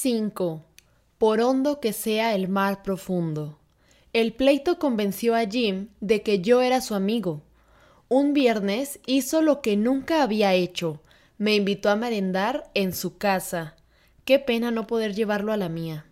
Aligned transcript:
5. 0.00 0.64
Por 1.18 1.40
hondo 1.40 1.80
que 1.80 1.92
sea 1.92 2.36
el 2.36 2.46
mar 2.46 2.84
profundo. 2.84 3.58
El 4.12 4.32
pleito 4.32 4.78
convenció 4.78 5.34
a 5.34 5.44
Jim 5.44 5.88
de 5.98 6.22
que 6.22 6.38
yo 6.38 6.62
era 6.62 6.80
su 6.80 6.94
amigo. 6.94 7.42
Un 8.06 8.32
viernes 8.32 9.00
hizo 9.06 9.42
lo 9.42 9.60
que 9.60 9.76
nunca 9.76 10.22
había 10.22 10.54
hecho. 10.54 11.02
Me 11.36 11.56
invitó 11.56 11.90
a 11.90 11.96
merendar 11.96 12.70
en 12.74 12.94
su 12.94 13.18
casa. 13.18 13.74
Qué 14.24 14.38
pena 14.38 14.70
no 14.70 14.86
poder 14.86 15.16
llevarlo 15.16 15.52
a 15.52 15.56
la 15.56 15.68
mía. 15.68 16.06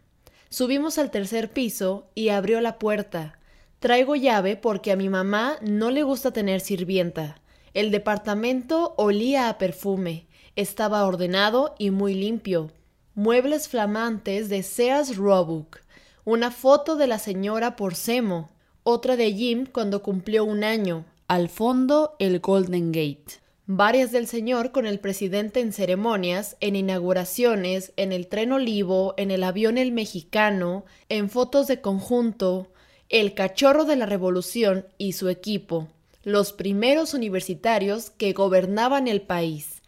Subimos 0.49 0.99
al 0.99 1.13
tercer 1.13 1.53
piso 1.53 2.09
y 2.17 2.31
abrió 2.31 2.61
la 2.61 2.81
puerta. 2.81 3.39
Traigo 3.79 4.17
llave 4.17 4.57
porque 4.57 4.91
a 4.91 4.97
mi 4.97 5.09
mamá 5.09 5.59
no 5.63 5.93
le 5.93 6.03
gusta 6.03 6.33
tener 6.33 6.61
sirvienta. 6.61 7.41
El 7.73 7.93
departamento 7.93 8.95
olía 8.97 9.49
a 9.49 9.59
perfume, 9.59 10.27
estaba 10.57 11.05
ordenado 11.05 11.77
y 11.79 11.93
muy 11.93 12.15
limpio. 12.15 12.73
Muebles 13.19 13.67
flamantes 13.67 14.51
de 14.51 14.63
Sears 14.63 15.17
Roebuck, 15.17 15.79
una 16.27 16.51
foto 16.51 16.97
de 16.97 17.07
la 17.07 17.19
señora 17.19 17.75
Porcemo, 17.75 18.51
otra 18.83 19.17
de 19.17 19.33
Jim 19.33 19.65
cuando 19.65 20.03
cumplió 20.03 20.45
un 20.45 20.63
año, 20.65 21.07
al 21.27 21.49
fondo 21.49 22.15
el 22.19 22.41
Golden 22.41 22.93
Gate. 22.93 23.41
Varias 23.65 24.13
del 24.13 24.27
señor 24.27 24.71
con 24.71 24.85
el 24.85 25.01
presidente 25.01 25.61
en 25.61 25.73
ceremonias, 25.73 26.59
en 26.61 26.77
inauguraciones, 26.77 27.95
en 27.97 28.13
el 28.13 28.27
tren 28.27 28.53
olivo, 28.53 29.15
en 29.17 29.31
el 29.31 29.45
avión 29.45 29.79
el 29.79 29.93
mexicano, 29.93 30.85
en 31.09 31.31
fotos 31.31 31.69
de 31.69 31.81
conjunto, 31.81 32.71
el 33.09 33.33
cachorro 33.33 33.87
de 33.87 33.97
la 33.97 34.05
revolución 34.05 34.89
y 34.99 35.15
su 35.15 35.31
equipo, 35.31 35.89
los 36.23 36.53
primeros 36.53 37.15
universitarios 37.15 38.11
que 38.11 38.35
gobernaban 38.35 39.09
el 39.09 39.23
país, 39.23 39.81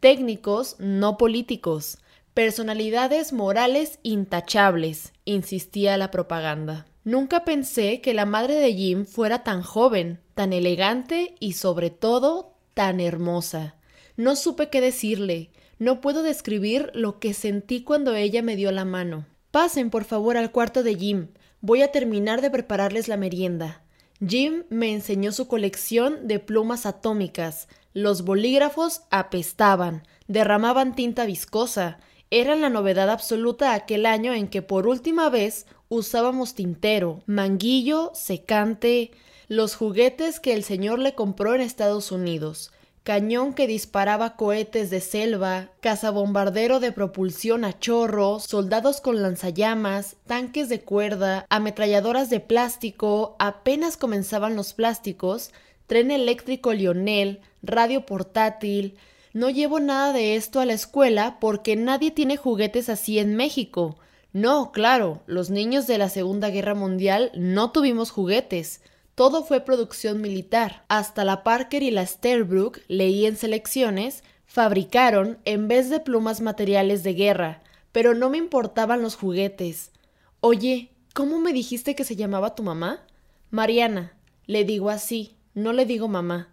técnicos 0.00 0.74
no 0.80 1.16
políticos, 1.16 1.98
personalidades 2.34 3.32
morales 3.32 3.98
intachables, 4.02 5.12
insistía 5.24 5.96
la 5.96 6.10
propaganda. 6.10 6.86
Nunca 7.04 7.44
pensé 7.44 8.00
que 8.00 8.14
la 8.14 8.26
madre 8.26 8.54
de 8.54 8.72
Jim 8.72 9.06
fuera 9.06 9.42
tan 9.42 9.62
joven, 9.62 10.20
tan 10.34 10.52
elegante 10.52 11.34
y 11.40 11.54
sobre 11.54 11.90
todo 11.90 12.54
tan 12.74 13.00
hermosa. 13.00 13.74
No 14.16 14.36
supe 14.36 14.70
qué 14.70 14.80
decirle, 14.80 15.50
no 15.78 16.00
puedo 16.00 16.22
describir 16.22 16.90
lo 16.94 17.18
que 17.18 17.34
sentí 17.34 17.82
cuando 17.82 18.14
ella 18.14 18.40
me 18.42 18.56
dio 18.56 18.70
la 18.70 18.84
mano. 18.84 19.26
Pasen, 19.50 19.90
por 19.90 20.04
favor, 20.04 20.36
al 20.36 20.52
cuarto 20.52 20.82
de 20.82 20.94
Jim. 20.94 21.28
Voy 21.60 21.82
a 21.82 21.92
terminar 21.92 22.40
de 22.40 22.50
prepararles 22.50 23.08
la 23.08 23.16
merienda. 23.16 23.82
Jim 24.24 24.62
me 24.70 24.92
enseñó 24.92 25.32
su 25.32 25.48
colección 25.48 26.28
de 26.28 26.38
plumas 26.38 26.86
atómicas. 26.86 27.66
Los 27.92 28.22
bolígrafos 28.22 29.02
apestaban, 29.10 30.04
derramaban 30.28 30.94
tinta 30.94 31.26
viscosa. 31.26 31.98
Eran 32.34 32.62
la 32.62 32.70
novedad 32.70 33.10
absoluta 33.10 33.74
aquel 33.74 34.06
año 34.06 34.32
en 34.32 34.48
que 34.48 34.62
por 34.62 34.86
última 34.86 35.28
vez 35.28 35.66
usábamos 35.90 36.54
tintero, 36.54 37.22
manguillo, 37.26 38.10
secante, 38.14 39.10
los 39.48 39.76
juguetes 39.76 40.40
que 40.40 40.54
el 40.54 40.64
señor 40.64 40.98
le 40.98 41.14
compró 41.14 41.54
en 41.54 41.60
Estados 41.60 42.10
Unidos 42.10 42.72
cañón 43.02 43.52
que 43.52 43.66
disparaba 43.66 44.36
cohetes 44.36 44.90
de 44.90 45.00
selva, 45.00 45.70
cazabombardero 45.80 46.78
de 46.78 46.92
propulsión 46.92 47.64
a 47.64 47.78
chorro, 47.78 48.38
soldados 48.38 49.00
con 49.00 49.22
lanzallamas, 49.22 50.16
tanques 50.26 50.68
de 50.68 50.82
cuerda, 50.82 51.46
ametralladoras 51.50 52.30
de 52.30 52.40
plástico, 52.40 53.36
apenas 53.38 53.96
comenzaban 53.96 54.54
los 54.54 54.72
plásticos, 54.72 55.50
tren 55.86 56.10
eléctrico 56.10 56.72
Lionel, 56.72 57.40
radio 57.62 58.06
portátil. 58.06 58.96
No 59.32 59.48
llevo 59.48 59.80
nada 59.80 60.12
de 60.12 60.36
esto 60.36 60.60
a 60.60 60.66
la 60.66 60.74
escuela 60.74 61.38
porque 61.40 61.74
nadie 61.76 62.10
tiene 62.10 62.36
juguetes 62.36 62.88
así 62.88 63.18
en 63.18 63.34
México. 63.34 63.96
No, 64.32 64.72
claro, 64.72 65.22
los 65.26 65.50
niños 65.50 65.86
de 65.86 65.98
la 65.98 66.08
Segunda 66.08 66.50
Guerra 66.50 66.74
Mundial 66.74 67.32
no 67.34 67.70
tuvimos 67.70 68.10
juguetes. 68.10 68.82
Todo 69.14 69.44
fue 69.44 69.60
producción 69.60 70.20
militar. 70.20 70.84
Hasta 70.88 71.24
la 71.24 71.42
Parker 71.44 71.82
y 71.82 71.90
la 71.90 72.06
Sterbrook, 72.06 72.80
leí 72.88 73.26
en 73.26 73.36
selecciones, 73.36 74.22
fabricaron 74.46 75.38
en 75.44 75.68
vez 75.68 75.90
de 75.90 76.00
plumas 76.00 76.40
materiales 76.40 77.02
de 77.02 77.14
guerra, 77.14 77.62
pero 77.90 78.14
no 78.14 78.30
me 78.30 78.38
importaban 78.38 79.02
los 79.02 79.16
juguetes. 79.16 79.92
Oye, 80.40 80.90
¿cómo 81.14 81.38
me 81.38 81.52
dijiste 81.52 81.94
que 81.94 82.04
se 82.04 82.16
llamaba 82.16 82.54
tu 82.54 82.62
mamá? 82.62 83.06
Mariana. 83.50 84.12
Le 84.46 84.64
digo 84.64 84.90
así, 84.90 85.36
no 85.54 85.72
le 85.72 85.86
digo 85.86 86.08
mamá. 86.08 86.48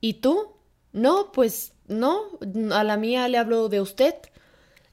¿Y 0.00 0.14
tú? 0.14 0.52
No, 0.92 1.32
pues 1.32 1.72
no, 1.88 2.22
a 2.72 2.84
la 2.84 2.96
mía 2.96 3.28
le 3.28 3.38
hablo 3.38 3.68
de 3.68 3.80
usted. 3.80 4.14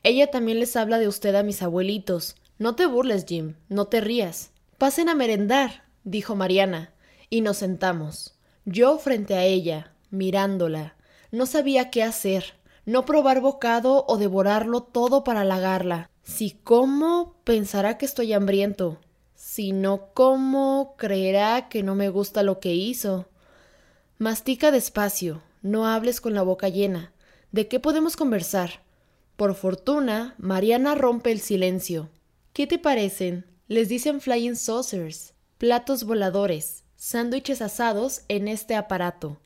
Ella 0.03 0.28
también 0.28 0.59
les 0.59 0.75
habla 0.75 1.00
de 1.00 1.08
usted 1.08 1.35
a 1.35 1.44
mis 1.44 1.62
abuelitos. 1.62 2.35
No 2.59 2.75
te 2.75 2.85
burles, 2.85 3.25
Jim, 3.28 3.56
no 3.69 3.85
te 3.85 4.02
rías. 4.02 4.52
Pasen 4.78 5.09
a 5.09 5.16
merendar, 5.16 5.84
dijo 6.03 6.35
Mariana 6.35 6.94
y 7.30 7.41
nos 7.41 7.58
sentamos. 7.58 8.35
Yo 8.66 8.97
frente 8.97 9.35
a 9.35 9.44
ella, 9.44 9.94
mirándola. 10.09 10.96
No 11.31 11.46
sabía 11.46 11.90
qué 11.90 12.03
hacer, 12.03 12.56
no 12.85 13.06
probar 13.06 13.41
bocado 13.41 14.06
o 14.08 14.18
devorarlo 14.18 14.81
todo 14.81 15.24
para 15.24 15.41
halagarla. 15.41 16.09
Si 16.24 16.52
como, 16.52 17.35
pensará 17.44 17.97
que 17.97 18.06
estoy 18.06 18.34
hambriento. 18.34 19.00
Si 19.35 19.72
no 19.72 20.09
como, 20.14 20.96
creerá 20.97 21.69
que 21.69 21.84
no 21.84 21.96
me 21.96 22.09
gusta 22.09 22.44
lo 22.44 22.59
que 22.59 22.74
hizo. 22.74 23.28
Mastica 24.18 24.72
despacio, 24.72 25.41
no 25.67 25.88
hables 25.88 26.22
con 26.22 26.33
la 26.33 26.41
boca 26.41 26.69
llena. 26.69 27.13
¿De 27.51 27.67
qué 27.67 27.79
podemos 27.79 28.16
conversar? 28.16 28.81
Por 29.35 29.53
fortuna, 29.55 30.35
Mariana 30.38 30.95
rompe 30.95 31.31
el 31.31 31.39
silencio. 31.39 32.09
¿Qué 32.53 32.67
te 32.67 32.79
parecen? 32.79 33.45
Les 33.67 33.89
dicen 33.89 34.22
flying 34.22 34.55
saucers, 34.55 35.33
platos 35.57 36.03
voladores, 36.05 36.83
sándwiches 36.95 37.61
asados 37.61 38.22
en 38.29 38.47
este 38.47 38.75
aparato. 38.75 39.39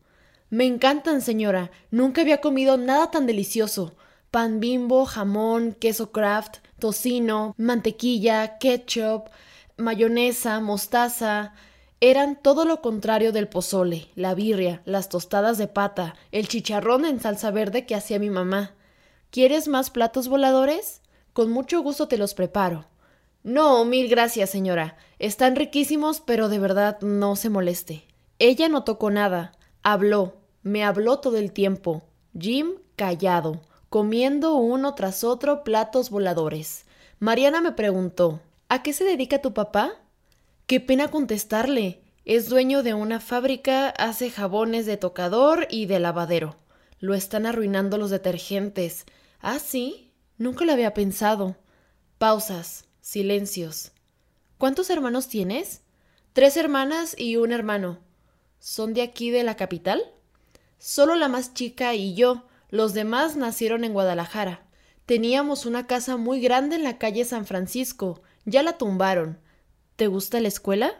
Me 0.49 0.65
encantan, 0.65 1.21
señora. 1.21 1.71
Nunca 1.91 2.21
había 2.21 2.41
comido 2.41 2.77
nada 2.77 3.09
tan 3.09 3.25
delicioso. 3.25 3.95
Pan 4.31 4.59
bimbo, 4.59 5.05
jamón, 5.05 5.73
queso 5.73 6.11
craft, 6.11 6.57
tocino, 6.79 7.55
mantequilla, 7.57 8.57
ketchup, 8.59 9.29
mayonesa, 9.77 10.59
mostaza. 10.59 11.53
Eran 12.03 12.35
todo 12.35 12.66
lo 12.66 12.81
contrario 12.81 13.31
del 13.31 13.47
pozole, 13.47 14.07
la 14.16 14.34
birria, 14.34 14.81
las 14.85 15.07
tostadas 15.07 15.59
de 15.59 15.67
pata, 15.67 16.16
el 16.31 16.47
chicharrón 16.47 17.06
en 17.06 17.19
salsa 17.19 17.51
verde 17.51 17.85
que 17.85 17.94
hacía 17.94 18.17
mi 18.17 18.31
mamá. 18.31 18.73
¿Quieres 19.29 19.67
más 19.67 19.91
platos 19.91 20.28
voladores? 20.28 21.03
Con 21.34 21.51
mucho 21.51 21.79
gusto 21.84 22.07
te 22.07 22.17
los 22.17 22.34
preparo. 22.34 22.85
No, 23.44 23.85
mil 23.85 24.09
gracias, 24.09 24.50
señora. 24.50 24.97
Están 25.19 25.56
riquísimos, 25.56 26.22
pero 26.22 26.50
de 26.50 26.57
verdad 26.57 27.00
no 27.01 27.35
se 27.35 27.50
moleste. 27.50 28.03
Ella 28.39 28.68
no 28.68 28.83
tocó 28.83 29.12
nada. 29.12 29.51
Habló. 29.83 30.38
Me 30.63 30.83
habló 30.83 31.19
todo 31.19 31.38
el 31.38 31.51
tiempo. 31.51 32.01
Jim 32.35 32.72
callado, 32.95 33.62
comiendo 33.89 34.56
uno 34.56 34.95
tras 34.95 35.23
otro 35.23 35.63
platos 35.63 36.09
voladores. 36.09 36.85
Mariana 37.19 37.62
me 37.62 37.73
preguntó 37.73 38.39
¿A 38.69 38.81
qué 38.81 38.91
se 38.91 39.03
dedica 39.03 39.39
tu 39.39 39.53
papá? 39.53 40.00
Qué 40.71 40.79
pena 40.79 41.09
contestarle. 41.09 42.01
Es 42.23 42.47
dueño 42.47 42.81
de 42.81 42.93
una 42.93 43.19
fábrica, 43.19 43.89
hace 43.89 44.31
jabones 44.31 44.85
de 44.85 44.95
tocador 44.95 45.67
y 45.69 45.85
de 45.85 45.99
lavadero. 45.99 46.55
Lo 47.01 47.13
están 47.13 47.45
arruinando 47.45 47.97
los 47.97 48.09
detergentes. 48.09 49.03
¿Ah, 49.41 49.59
sí? 49.59 50.13
Nunca 50.37 50.63
lo 50.63 50.71
había 50.71 50.93
pensado. 50.93 51.57
Pausas. 52.17 52.85
Silencios. 53.01 53.91
¿Cuántos 54.57 54.89
hermanos 54.89 55.27
tienes? 55.27 55.81
Tres 56.31 56.55
hermanas 56.55 57.15
y 57.19 57.35
un 57.35 57.51
hermano. 57.51 57.99
¿Son 58.59 58.93
de 58.93 59.01
aquí 59.01 59.29
de 59.29 59.43
la 59.43 59.57
capital? 59.57 60.01
Solo 60.77 61.15
la 61.15 61.27
más 61.27 61.53
chica 61.53 61.95
y 61.95 62.13
yo. 62.13 62.47
Los 62.69 62.93
demás 62.93 63.35
nacieron 63.35 63.83
en 63.83 63.91
Guadalajara. 63.91 64.65
Teníamos 65.05 65.65
una 65.65 65.85
casa 65.85 66.15
muy 66.15 66.39
grande 66.39 66.77
en 66.77 66.83
la 66.83 66.97
calle 66.97 67.25
San 67.25 67.45
Francisco. 67.45 68.21
Ya 68.45 68.63
la 68.63 68.77
tumbaron. 68.77 69.40
¿Te 70.01 70.07
gusta 70.07 70.39
la 70.39 70.48
escuela? 70.48 70.95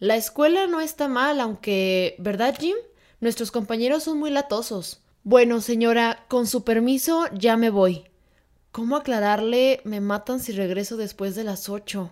La 0.00 0.16
escuela 0.16 0.66
no 0.66 0.82
está 0.82 1.08
mal, 1.08 1.40
aunque. 1.40 2.14
¿Verdad, 2.18 2.54
Jim? 2.60 2.76
Nuestros 3.20 3.50
compañeros 3.50 4.02
son 4.02 4.18
muy 4.18 4.30
latosos. 4.30 5.00
Bueno, 5.24 5.62
señora, 5.62 6.26
con 6.28 6.46
su 6.46 6.62
permiso 6.62 7.24
ya 7.32 7.56
me 7.56 7.70
voy. 7.70 8.04
¿Cómo 8.70 8.96
aclararle 8.96 9.80
me 9.84 10.02
matan 10.02 10.40
si 10.40 10.52
regreso 10.52 10.98
después 10.98 11.36
de 11.36 11.44
las 11.44 11.70
ocho? 11.70 12.10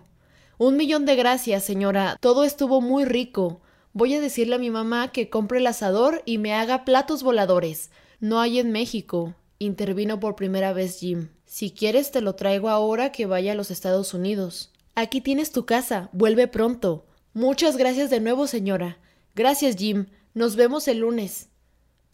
Un 0.57 0.75
millón 0.75 1.05
de 1.05 1.15
gracias, 1.15 1.63
señora. 1.63 2.17
Todo 2.19 2.45
estuvo 2.45 2.81
muy 2.81 3.05
rico. 3.05 3.61
Voy 3.93 4.15
a 4.15 4.19
decirle 4.19 4.55
a 4.55 4.57
mi 4.57 4.71
mamá 4.71 5.11
que 5.11 5.29
compre 5.29 5.59
el 5.59 5.67
asador 5.67 6.23
y 6.25 6.39
me 6.39 6.55
haga 6.55 6.83
platos 6.83 7.21
voladores. 7.21 7.91
No 8.19 8.39
hay 8.39 8.57
en 8.57 8.71
México. 8.71 9.35
intervino 9.59 10.19
por 10.19 10.35
primera 10.35 10.73
vez 10.73 10.99
Jim. 10.99 11.29
Si 11.45 11.69
quieres 11.69 12.09
te 12.09 12.21
lo 12.21 12.33
traigo 12.33 12.69
ahora 12.69 13.11
que 13.11 13.27
vaya 13.27 13.51
a 13.51 13.55
los 13.55 13.69
Estados 13.69 14.15
Unidos. 14.15 14.71
Aquí 14.99 15.21
tienes 15.21 15.51
tu 15.51 15.67
casa. 15.67 16.09
Vuelve 16.11 16.47
pronto. 16.47 17.05
Muchas 17.35 17.77
gracias 17.77 18.09
de 18.09 18.19
nuevo, 18.19 18.47
señora. 18.47 18.97
Gracias, 19.35 19.75
Jim. 19.75 20.07
Nos 20.33 20.55
vemos 20.55 20.87
el 20.87 21.01
lunes. 21.01 21.49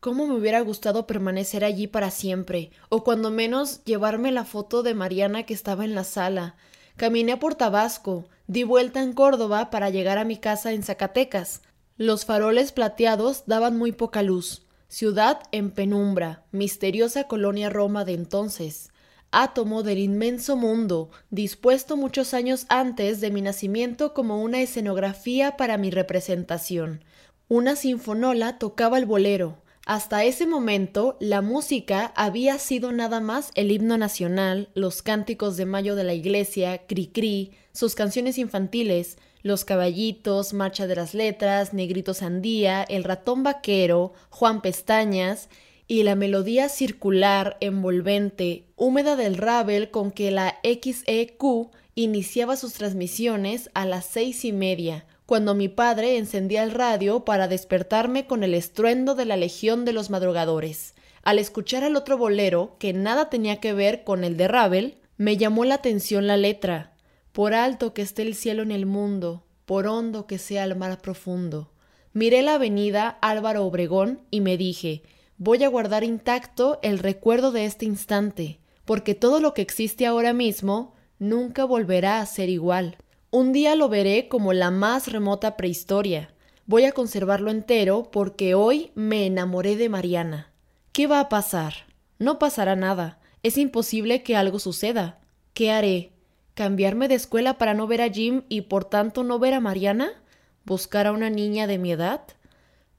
cómo 0.01 0.27
me 0.27 0.35
hubiera 0.35 0.59
gustado 0.59 1.07
permanecer 1.07 1.63
allí 1.63 1.87
para 1.87 2.11
siempre, 2.11 2.71
o 2.89 3.05
cuando 3.05 3.31
menos 3.31 3.85
llevarme 3.85 4.33
la 4.33 4.43
foto 4.43 4.83
de 4.83 4.93
Mariana 4.93 5.43
que 5.43 5.53
estaba 5.53 5.85
en 5.85 5.95
la 5.95 6.03
sala. 6.03 6.57
Caminé 6.97 7.37
por 7.37 7.55
Tabasco, 7.55 8.25
di 8.47 8.63
vuelta 8.63 9.01
en 9.01 9.13
Córdoba 9.13 9.69
para 9.69 9.89
llegar 9.89 10.17
a 10.17 10.25
mi 10.25 10.35
casa 10.35 10.73
en 10.73 10.83
Zacatecas. 10.83 11.61
Los 11.95 12.25
faroles 12.25 12.73
plateados 12.73 13.43
daban 13.45 13.77
muy 13.77 13.93
poca 13.93 14.23
luz. 14.23 14.63
Ciudad 14.89 15.39
en 15.53 15.71
penumbra, 15.71 16.43
misteriosa 16.51 17.29
colonia 17.29 17.69
Roma 17.69 18.03
de 18.03 18.15
entonces 18.15 18.89
átomo 19.33 19.83
del 19.83 19.97
inmenso 19.97 20.55
mundo, 20.55 21.09
dispuesto 21.31 21.97
muchos 21.97 22.33
años 22.33 22.65
antes 22.69 23.19
de 23.19 23.31
mi 23.31 23.41
nacimiento 23.41 24.13
como 24.13 24.41
una 24.41 24.61
escenografía 24.61 25.57
para 25.57 25.77
mi 25.77 25.89
representación. 25.89 27.03
Una 27.49 27.75
sinfonola 27.75 28.57
tocaba 28.57 28.97
el 28.97 29.05
bolero. 29.05 29.57
Hasta 29.85 30.23
ese 30.23 30.47
momento, 30.47 31.17
la 31.19 31.41
música 31.41 32.13
había 32.15 32.57
sido 32.57 32.93
nada 32.93 33.19
más 33.19 33.51
el 33.55 33.69
himno 33.69 33.97
nacional, 33.97 34.69
los 34.75 35.01
cánticos 35.01 35.57
de 35.57 35.65
mayo 35.65 35.95
de 35.95 36.05
la 36.05 36.13
iglesia, 36.13 36.87
Cri-Cri, 36.87 37.51
sus 37.73 37.93
canciones 37.95 38.37
infantiles, 38.37 39.17
Los 39.41 39.65
Caballitos, 39.65 40.53
Marcha 40.53 40.87
de 40.87 40.95
las 40.95 41.13
Letras, 41.13 41.73
Negrito 41.73 42.13
Sandía, 42.13 42.83
El 42.83 43.03
Ratón 43.03 43.43
Vaquero, 43.43 44.13
Juan 44.29 44.61
Pestañas, 44.61 45.49
y 45.93 46.01
la 46.01 46.15
melodía 46.15 46.69
circular, 46.69 47.55
envolvente, 47.59 48.65
húmeda 48.75 49.15
del 49.15 49.37
Ravel 49.37 49.91
con 49.91 50.09
que 50.09 50.31
la 50.31 50.57
XEQ 50.63 51.69
iniciaba 51.93 52.55
sus 52.55 52.73
transmisiones 52.73 53.69
a 53.75 53.85
las 53.85 54.05
seis 54.05 54.43
y 54.43 54.53
media, 54.53 55.05
cuando 55.27 55.53
mi 55.53 55.67
padre 55.67 56.17
encendía 56.17 56.63
el 56.63 56.71
radio 56.71 57.25
para 57.25 57.47
despertarme 57.47 58.25
con 58.25 58.43
el 58.43 58.55
estruendo 58.55 59.13
de 59.13 59.25
la 59.25 59.37
legión 59.37 59.85
de 59.85 59.93
los 59.93 60.09
madrugadores. 60.09 60.95
Al 61.21 61.37
escuchar 61.37 61.83
el 61.83 61.95
otro 61.95 62.17
bolero, 62.17 62.75
que 62.79 62.91
nada 62.91 63.29
tenía 63.29 63.59
que 63.59 63.73
ver 63.73 64.03
con 64.03 64.23
el 64.23 64.35
de 64.35 64.47
Ravel, 64.47 64.97
me 65.17 65.37
llamó 65.37 65.63
la 65.63 65.75
atención 65.75 66.25
la 66.25 66.37
letra. 66.37 66.95
Por 67.33 67.53
alto 67.53 67.93
que 67.93 68.01
esté 68.01 68.23
el 68.23 68.33
cielo 68.33 68.63
en 68.63 68.71
el 68.71 68.87
mundo, 68.87 69.43
por 69.65 69.85
hondo 69.85 70.25
que 70.25 70.39
sea 70.39 70.63
el 70.63 70.75
mar 70.75 70.99
profundo. 71.03 71.69
Miré 72.13 72.41
la 72.41 72.55
avenida 72.55 73.09
Álvaro 73.21 73.63
Obregón 73.63 74.21
y 74.31 74.41
me 74.41 74.57
dije, 74.57 75.03
voy 75.43 75.61
a 75.65 75.67
guardar 75.67 76.05
intacto 76.05 76.79
el 76.83 76.99
recuerdo 76.99 77.51
de 77.51 77.65
este 77.65 77.83
instante, 77.83 78.61
porque 78.85 79.13
todo 79.13 79.41
lo 79.41 79.53
que 79.53 79.61
existe 79.61 80.05
ahora 80.05 80.31
mismo 80.31 80.93
nunca 81.19 81.65
volverá 81.65 82.21
a 82.21 82.25
ser 82.25 82.47
igual. 82.47 82.95
Un 83.29 83.51
día 83.51 83.75
lo 83.75 83.89
veré 83.89 84.29
como 84.29 84.53
la 84.53 84.71
más 84.71 85.11
remota 85.11 85.57
prehistoria. 85.57 86.33
Voy 86.65 86.85
a 86.85 86.93
conservarlo 86.93 87.51
entero 87.51 88.09
porque 88.09 88.55
hoy 88.55 88.91
me 88.95 89.25
enamoré 89.25 89.75
de 89.75 89.89
Mariana. 89.89 90.53
¿Qué 90.93 91.07
va 91.07 91.19
a 91.19 91.27
pasar? 91.27 91.73
No 92.19 92.39
pasará 92.39 92.77
nada. 92.77 93.19
Es 93.41 93.57
imposible 93.57 94.23
que 94.23 94.37
algo 94.37 94.59
suceda. 94.59 95.19
¿Qué 95.53 95.71
haré? 95.71 96.13
¿Cambiarme 96.53 97.09
de 97.09 97.15
escuela 97.15 97.57
para 97.57 97.73
no 97.73 97.85
ver 97.85 98.01
a 98.01 98.09
Jim 98.09 98.43
y 98.47 98.61
por 98.61 98.85
tanto 98.85 99.25
no 99.25 99.39
ver 99.39 99.55
a 99.55 99.59
Mariana? 99.59 100.23
¿Buscar 100.63 101.05
a 101.05 101.11
una 101.11 101.29
niña 101.29 101.67
de 101.67 101.79
mi 101.79 101.91
edad? 101.91 102.21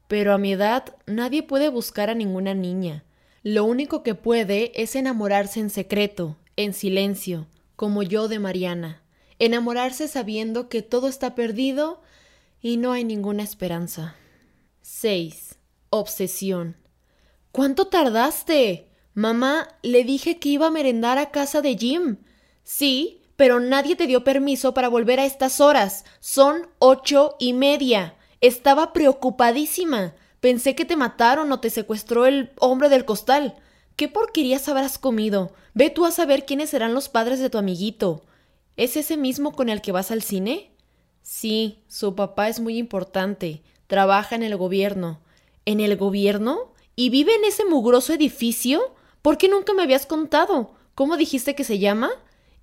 Pero 0.09 0.33
a 0.33 0.39
mi 0.39 0.53
edad 0.53 0.97
nadie 1.07 1.43
puede 1.43 1.69
buscar 1.69 2.11
a 2.11 2.15
ninguna 2.15 2.55
niña. 2.55 3.05
Lo 3.43 3.65
único 3.65 4.03
que 4.03 4.15
puede 4.15 4.73
es 4.81 4.97
enamorarse 4.97 5.61
en 5.61 5.71
secreto, 5.71 6.37
en 6.57 6.73
silencio, 6.73 7.47
como 7.77 8.03
yo 8.03 8.29
de 8.29 8.39
Mariana. 8.39 9.03
Enamorarse 9.39 10.09
sabiendo 10.09 10.69
que 10.69 10.83
todo 10.83 11.09
está 11.09 11.35
perdido 11.35 12.01
y 12.61 12.77
no 12.77 12.93
hay 12.93 13.05
ninguna 13.05 13.43
esperanza. 13.43 14.15
6. 14.83 15.57
Obsesión. 15.91 16.77
¿Cuánto 17.53 17.87
tardaste? 17.89 18.89
Mamá, 19.15 19.69
le 19.83 20.05
dije 20.05 20.39
que 20.39 20.49
iba 20.49 20.67
a 20.67 20.71
merendar 20.71 21.19
a 21.19 21.31
casa 21.31 21.63
de 21.63 21.77
Jim. 21.77 22.17
Sí, 22.63 23.23
pero 23.37 23.61
nadie 23.61 23.97
te 23.97 24.07
dio 24.07 24.25
permiso 24.25 24.75
para 24.75 24.89
volver 24.89 25.21
a 25.21 25.25
estas 25.25 25.61
horas. 25.61 26.05
Son 26.21 26.69
ocho 26.79 27.37
y 27.39 27.53
media. 27.53 28.17
Estaba 28.45 28.93
preocupadísima. 28.93 30.13
Pensé 30.41 30.75
que 30.75 30.85
te 30.85 30.97
mataron 30.97 31.51
o 31.51 31.61
te 31.61 31.71
secuestró 31.71 32.27
el 32.27 32.51
hombre 32.59 32.91
del 32.91 33.07
costal. 33.07 33.55
¿Qué 33.97 34.07
porquerías 34.07 34.69
habrás 34.69 34.99
comido? 34.99 35.55
Ve 35.73 35.89
tú 35.89 36.05
a 36.05 36.11
saber 36.11 36.45
quiénes 36.45 36.69
serán 36.69 36.93
los 36.93 37.09
padres 37.09 37.39
de 37.39 37.49
tu 37.49 37.57
amiguito. 37.57 38.23
¿Es 38.77 38.99
ese 38.99 39.17
mismo 39.17 39.53
con 39.53 39.71
el 39.71 39.81
que 39.81 39.93
vas 39.93 40.11
al 40.11 40.21
cine? 40.21 40.73
Sí, 41.23 41.79
su 41.89 42.15
papá 42.15 42.51
es 42.51 42.61
muy 42.61 42.77
importante. 42.77 43.63
Trabaja 43.87 44.35
en 44.35 44.43
el 44.43 44.59
gobierno. 44.59 45.21
¿En 45.65 45.81
el 45.81 45.97
gobierno? 45.97 46.75
¿Y 46.97 47.09
vive 47.09 47.35
en 47.35 47.47
ese 47.47 47.65
mugroso 47.65 48.13
edificio? 48.13 48.95
¿Por 49.23 49.39
qué 49.39 49.49
nunca 49.49 49.73
me 49.73 49.85
habías 49.85 50.05
contado? 50.05 50.75
¿Cómo 50.95 51.17
dijiste 51.17 51.55
que 51.55 51.65
se 51.65 51.79
llama? 51.79 52.11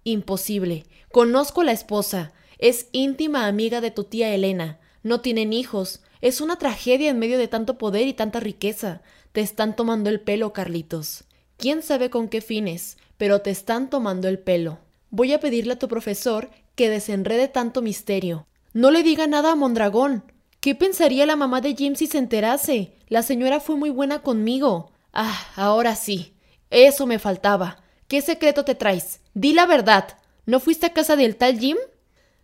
Imposible. 0.04 0.86
Conozco 1.12 1.62
a 1.62 1.64
la 1.64 1.72
esposa. 1.72 2.34
Es 2.60 2.88
íntima 2.92 3.48
amiga 3.48 3.82
de 3.82 3.90
tu 3.90 4.04
tía 4.04 4.32
Elena. 4.32 4.78
No 5.04 5.22
tienen 5.22 5.54
hijos. 5.54 6.02
Es 6.22 6.42
una 6.42 6.58
tragedia 6.58 7.10
en 7.10 7.20
medio 7.20 7.38
de 7.38 7.48
tanto 7.48 7.78
poder 7.78 8.08
y 8.08 8.14
tanta 8.14 8.40
riqueza. 8.40 9.02
Te 9.32 9.42
están 9.42 9.76
tomando 9.76 10.10
el 10.10 10.22
pelo, 10.22 10.54
Carlitos. 10.54 11.24
Quién 11.58 11.82
sabe 11.82 12.10
con 12.10 12.28
qué 12.28 12.42
fines, 12.42 12.98
pero 13.18 13.42
te 13.42 13.50
están 13.50 13.90
tomando 13.90 14.28
el 14.28 14.40
pelo. 14.40 14.80
Voy 15.10 15.34
a 15.34 15.40
pedirle 15.40 15.74
a 15.74 15.80
tu 15.80 15.88
profesor 15.88 16.50
que 16.76 16.90
desenrede 16.90 17.48
tanto 17.48 17.82
misterio. 17.82 18.48
No 18.74 18.92
le 18.92 19.04
diga 19.04 19.28
nada 19.28 19.52
a 19.52 19.56
Mondragón. 19.56 20.24
¿Qué 20.60 20.76
pensaría 20.76 21.26
la 21.26 21.36
mamá 21.36 21.62
de 21.62 21.76
Jim 21.76 21.96
si 21.96 22.08
se 22.08 22.18
enterase? 22.18 22.94
La 23.10 23.24
señora 23.24 23.60
fue 23.60 23.76
muy 23.76 23.90
buena 23.90 24.22
conmigo. 24.22 24.92
Ah, 25.12 25.38
ahora 25.56 25.96
sí. 25.96 26.34
Eso 26.70 27.06
me 27.06 27.20
faltaba. 27.20 27.84
¿Qué 28.08 28.22
secreto 28.22 28.64
te 28.64 28.76
traes? 28.76 29.20
Di 29.34 29.54
la 29.54 29.66
verdad. 29.66 30.18
¿No 30.46 30.60
fuiste 30.60 30.86
a 30.86 30.94
casa 30.94 31.16
del 31.16 31.36
tal 31.36 31.60
Jim? 31.60 31.78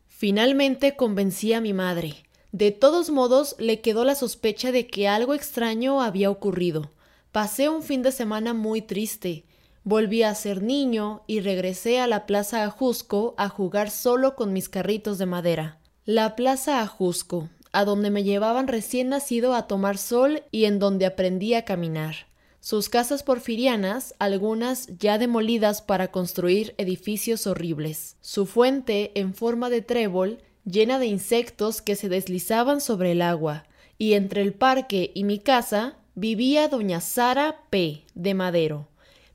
Finalmente 0.08 0.96
convencí 0.96 1.54
a 1.54 1.62
mi 1.62 1.74
madre. 1.74 2.27
De 2.58 2.72
todos 2.72 3.12
modos, 3.12 3.56
le 3.60 3.82
quedó 3.82 4.04
la 4.04 4.16
sospecha 4.16 4.72
de 4.72 4.88
que 4.88 5.08
algo 5.08 5.36
extraño 5.36 6.02
había 6.02 6.32
ocurrido. 6.32 6.90
Pasé 7.32 7.70
un 7.70 7.84
fin 7.84 8.02
de 8.02 8.12
semana 8.12 8.56
muy 8.56 8.82
triste. 8.82 9.46
Volví 9.84 10.24
a 10.24 10.34
ser 10.34 10.64
niño 10.64 11.22
y 11.28 11.42
regresé 11.42 12.00
a 12.00 12.08
la 12.08 12.26
Plaza 12.26 12.64
Ajusco 12.64 13.36
a 13.38 13.48
jugar 13.48 13.92
solo 13.92 14.36
con 14.36 14.54
mis 14.54 14.70
carritos 14.70 15.20
de 15.20 15.28
madera. 15.28 15.78
La 16.04 16.36
Plaza 16.36 16.82
Ajusco, 16.82 17.48
a 17.74 17.86
donde 17.86 18.10
me 18.10 18.24
llevaban 18.24 18.68
recién 18.68 19.10
nacido 19.10 19.54
a 19.54 19.68
tomar 19.68 20.00
sol 20.00 20.42
y 20.50 20.66
en 20.66 20.80
donde 20.80 21.06
aprendí 21.06 21.54
a 21.54 21.64
caminar. 21.64 22.26
Sus 22.60 22.90
casas 22.90 23.22
porfirianas, 23.22 24.16
algunas 24.18 24.88
ya 24.98 25.20
demolidas 25.20 25.84
para 25.84 26.10
construir 26.10 26.74
edificios 26.80 27.46
horribles. 27.46 28.16
Su 28.20 28.48
fuente, 28.48 29.12
en 29.14 29.36
forma 29.36 29.70
de 29.70 29.84
trébol, 29.84 30.40
llena 30.70 31.00
de 31.00 31.08
insectos 31.08 31.82
que 31.82 31.96
se 31.96 32.10
deslizaban 32.10 32.82
sobre 32.82 33.14
el 33.14 33.22
agua, 33.22 33.66
y 33.98 34.14
entre 34.14 34.42
el 34.42 34.54
parque 34.54 35.12
y 35.16 35.24
mi 35.24 35.40
casa 35.40 35.98
vivía 36.14 36.68
doña 36.68 37.00
Sara 37.02 37.62
P. 37.70 38.04
de 38.14 38.34
Madero. 38.34 38.88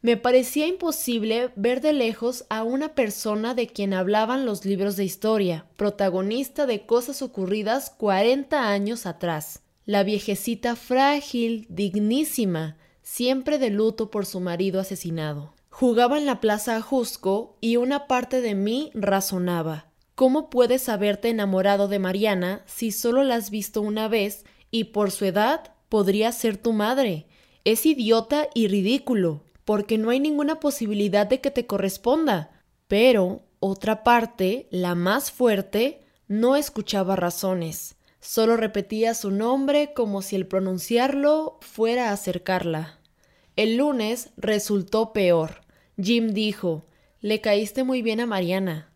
Me 0.02 0.16
parecía 0.16 0.66
imposible 0.66 1.50
ver 1.54 1.80
de 1.80 1.92
lejos 1.92 2.44
a 2.50 2.64
una 2.64 2.94
persona 2.94 3.54
de 3.54 3.68
quien 3.68 3.94
hablaban 3.94 4.44
los 4.44 4.64
libros 4.64 4.96
de 4.96 5.04
historia, 5.04 5.64
protagonista 5.76 6.66
de 6.66 6.86
cosas 6.86 7.22
ocurridas 7.22 7.90
cuarenta 7.90 8.68
años 8.68 9.06
atrás. 9.06 9.60
La 9.86 10.02
viejecita 10.02 10.74
frágil, 10.74 11.66
dignísima, 11.68 12.76
siempre 13.02 13.58
de 13.58 13.70
luto 13.70 14.10
por 14.10 14.26
su 14.26 14.40
marido 14.40 14.80
asesinado. 14.80 15.54
Jugaba 15.70 16.18
en 16.18 16.26
la 16.26 16.40
plaza 16.40 16.76
Ajusco 16.76 17.56
y 17.60 17.76
una 17.76 18.06
parte 18.06 18.40
de 18.40 18.54
mí 18.54 18.90
razonaba. 18.94 19.91
¿Cómo 20.14 20.50
puedes 20.50 20.88
haberte 20.90 21.30
enamorado 21.30 21.88
de 21.88 21.98
Mariana 21.98 22.62
si 22.66 22.92
solo 22.92 23.24
la 23.24 23.36
has 23.36 23.50
visto 23.50 23.80
una 23.80 24.08
vez 24.08 24.44
y 24.70 24.84
por 24.84 25.10
su 25.10 25.24
edad 25.24 25.74
podría 25.88 26.32
ser 26.32 26.58
tu 26.58 26.72
madre? 26.72 27.26
Es 27.64 27.86
idiota 27.86 28.48
y 28.54 28.68
ridículo, 28.68 29.44
porque 29.64 29.96
no 29.96 30.10
hay 30.10 30.20
ninguna 30.20 30.60
posibilidad 30.60 31.26
de 31.26 31.40
que 31.40 31.50
te 31.50 31.66
corresponda. 31.66 32.50
Pero, 32.88 33.42
otra 33.58 34.04
parte, 34.04 34.68
la 34.70 34.94
más 34.94 35.30
fuerte, 35.30 36.02
no 36.28 36.56
escuchaba 36.56 37.16
razones. 37.16 37.96
Solo 38.20 38.56
repetía 38.56 39.14
su 39.14 39.30
nombre 39.30 39.94
como 39.94 40.20
si 40.20 40.36
el 40.36 40.46
pronunciarlo 40.46 41.58
fuera 41.62 42.12
acercarla. 42.12 42.98
El 43.56 43.76
lunes 43.76 44.30
resultó 44.36 45.12
peor. 45.12 45.62
Jim 46.00 46.32
dijo 46.32 46.84
Le 47.20 47.40
caíste 47.40 47.82
muy 47.82 48.02
bien 48.02 48.20
a 48.20 48.26
Mariana. 48.26 48.91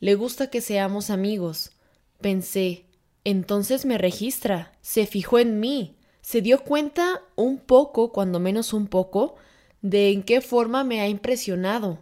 Le 0.00 0.14
gusta 0.14 0.48
que 0.48 0.60
seamos 0.60 1.10
amigos. 1.10 1.72
Pensé, 2.20 2.86
entonces 3.24 3.84
me 3.84 3.98
registra, 3.98 4.72
se 4.80 5.06
fijó 5.06 5.38
en 5.38 5.58
mí, 5.58 5.96
se 6.20 6.40
dio 6.40 6.62
cuenta 6.62 7.22
un 7.36 7.58
poco, 7.58 8.12
cuando 8.12 8.38
menos 8.38 8.72
un 8.72 8.86
poco, 8.86 9.36
de 9.82 10.10
en 10.10 10.22
qué 10.22 10.40
forma 10.40 10.84
me 10.84 11.00
ha 11.00 11.08
impresionado. 11.08 11.98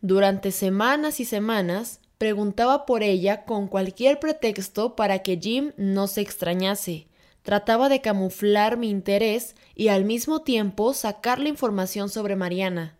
Durante 0.00 0.52
semanas 0.52 1.20
y 1.20 1.24
semanas 1.24 2.00
preguntaba 2.18 2.86
por 2.86 3.02
ella 3.02 3.44
con 3.44 3.66
cualquier 3.66 4.20
pretexto 4.20 4.94
para 4.94 5.20
que 5.20 5.36
Jim 5.36 5.72
no 5.76 6.06
se 6.06 6.20
extrañase. 6.20 7.08
Trataba 7.42 7.88
de 7.88 8.00
camuflar 8.00 8.76
mi 8.76 8.88
interés 8.88 9.56
y 9.74 9.88
al 9.88 10.04
mismo 10.04 10.42
tiempo 10.42 10.94
sacar 10.94 11.40
la 11.40 11.48
información 11.48 12.08
sobre 12.08 12.36
Mariana. 12.36 12.96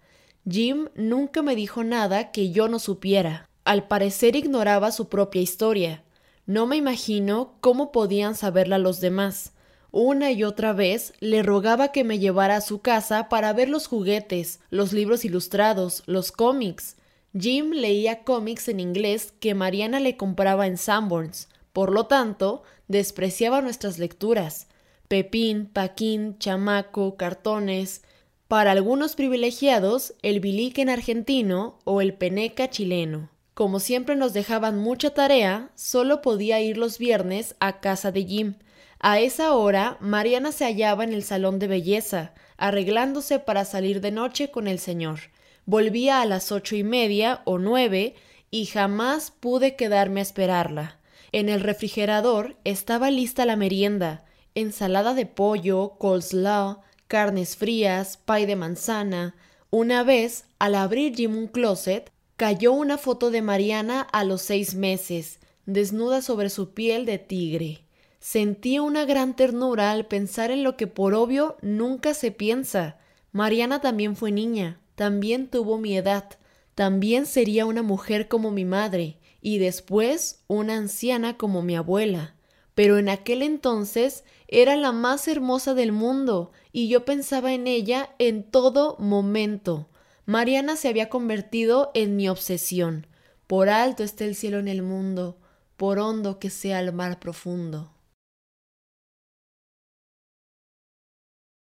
Jim 0.48 0.88
nunca 0.96 1.42
me 1.42 1.54
dijo 1.54 1.84
nada 1.84 2.32
que 2.32 2.50
yo 2.50 2.66
no 2.66 2.80
supiera. 2.80 3.48
Al 3.64 3.86
parecer 3.86 4.34
ignoraba 4.34 4.90
su 4.90 5.08
propia 5.08 5.40
historia. 5.40 6.02
No 6.46 6.66
me 6.66 6.76
imagino 6.76 7.54
cómo 7.60 7.92
podían 7.92 8.34
saberla 8.34 8.78
los 8.78 9.00
demás. 9.00 9.52
Una 9.92 10.32
y 10.32 10.42
otra 10.42 10.72
vez 10.72 11.12
le 11.20 11.42
rogaba 11.42 11.92
que 11.92 12.02
me 12.02 12.18
llevara 12.18 12.56
a 12.56 12.60
su 12.60 12.80
casa 12.80 13.28
para 13.28 13.52
ver 13.52 13.68
los 13.68 13.86
juguetes, 13.86 14.58
los 14.70 14.92
libros 14.92 15.24
ilustrados, 15.24 16.02
los 16.06 16.32
cómics. 16.32 16.96
Jim 17.38 17.70
leía 17.70 18.24
cómics 18.24 18.68
en 18.68 18.80
inglés 18.80 19.32
que 19.38 19.54
Mariana 19.54 20.00
le 20.00 20.16
compraba 20.16 20.66
en 20.66 20.76
Sanborns. 20.76 21.48
Por 21.72 21.92
lo 21.92 22.06
tanto, 22.06 22.64
despreciaba 22.88 23.60
nuestras 23.60 23.98
lecturas. 23.98 24.66
Pepín, 25.06 25.66
Paquín, 25.66 26.38
Chamaco, 26.38 27.16
cartones. 27.16 28.02
Para 28.48 28.72
algunos 28.72 29.14
privilegiados, 29.14 30.14
el 30.22 30.40
biliquen 30.40 30.88
argentino 30.88 31.78
o 31.84 32.00
el 32.00 32.14
peneca 32.14 32.68
chileno. 32.68 33.31
Como 33.54 33.80
siempre 33.80 34.16
nos 34.16 34.32
dejaban 34.32 34.78
mucha 34.78 35.10
tarea, 35.10 35.70
solo 35.74 36.22
podía 36.22 36.60
ir 36.60 36.78
los 36.78 36.98
viernes 36.98 37.54
a 37.60 37.80
casa 37.80 38.10
de 38.10 38.24
Jim. 38.24 38.54
A 38.98 39.20
esa 39.20 39.52
hora, 39.52 39.98
Mariana 40.00 40.52
se 40.52 40.64
hallaba 40.64 41.04
en 41.04 41.12
el 41.12 41.22
salón 41.22 41.58
de 41.58 41.66
belleza, 41.66 42.32
arreglándose 42.56 43.40
para 43.40 43.64
salir 43.64 44.00
de 44.00 44.10
noche 44.10 44.50
con 44.50 44.68
el 44.68 44.78
señor. 44.78 45.18
Volvía 45.66 46.22
a 46.22 46.26
las 46.26 46.50
ocho 46.50 46.76
y 46.76 46.82
media 46.82 47.42
o 47.44 47.58
nueve 47.58 48.14
y 48.50 48.66
jamás 48.66 49.30
pude 49.30 49.76
quedarme 49.76 50.20
a 50.20 50.22
esperarla. 50.22 50.98
En 51.32 51.48
el 51.48 51.60
refrigerador 51.60 52.56
estaba 52.64 53.10
lista 53.10 53.44
la 53.44 53.56
merienda, 53.56 54.24
ensalada 54.54 55.14
de 55.14 55.26
pollo, 55.26 55.94
coleslaw, 55.98 56.80
carnes 57.06 57.56
frías, 57.56 58.18
pay 58.18 58.46
de 58.46 58.56
manzana. 58.56 59.34
Una 59.70 60.04
vez, 60.04 60.44
al 60.58 60.74
abrir 60.74 61.16
Jim 61.16 61.36
un 61.36 61.48
closet, 61.48 62.11
cayó 62.42 62.72
una 62.72 62.98
foto 62.98 63.30
de 63.30 63.40
Mariana 63.40 64.00
a 64.00 64.24
los 64.24 64.42
seis 64.42 64.74
meses, 64.74 65.38
desnuda 65.64 66.22
sobre 66.22 66.50
su 66.50 66.74
piel 66.74 67.06
de 67.06 67.20
tigre. 67.20 67.84
Sentí 68.18 68.80
una 68.80 69.04
gran 69.04 69.36
ternura 69.36 69.92
al 69.92 70.06
pensar 70.06 70.50
en 70.50 70.64
lo 70.64 70.76
que 70.76 70.88
por 70.88 71.14
obvio 71.14 71.56
nunca 71.62 72.14
se 72.14 72.32
piensa. 72.32 72.98
Mariana 73.30 73.80
también 73.80 74.16
fue 74.16 74.32
niña, 74.32 74.80
también 74.96 75.50
tuvo 75.50 75.78
mi 75.78 75.96
edad, 75.96 76.30
también 76.74 77.26
sería 77.26 77.64
una 77.64 77.84
mujer 77.84 78.26
como 78.26 78.50
mi 78.50 78.64
madre, 78.64 79.18
y 79.40 79.58
después 79.58 80.42
una 80.48 80.74
anciana 80.74 81.36
como 81.36 81.62
mi 81.62 81.76
abuela. 81.76 82.34
Pero 82.74 82.98
en 82.98 83.08
aquel 83.08 83.42
entonces 83.42 84.24
era 84.48 84.74
la 84.74 84.90
más 84.90 85.28
hermosa 85.28 85.74
del 85.74 85.92
mundo, 85.92 86.50
y 86.72 86.88
yo 86.88 87.04
pensaba 87.04 87.52
en 87.52 87.68
ella 87.68 88.16
en 88.18 88.42
todo 88.42 88.96
momento. 88.98 89.90
Mariana 90.24 90.76
se 90.76 90.88
había 90.88 91.08
convertido 91.08 91.90
en 91.94 92.16
mi 92.16 92.28
obsesión. 92.28 93.06
Por 93.46 93.68
alto 93.68 94.04
está 94.04 94.24
el 94.24 94.36
cielo 94.36 94.58
en 94.58 94.68
el 94.68 94.82
mundo, 94.82 95.38
por 95.76 95.98
hondo 95.98 96.38
que 96.38 96.48
sea 96.48 96.80
el 96.80 96.92
mar 96.92 97.18
profundo. 97.18 97.91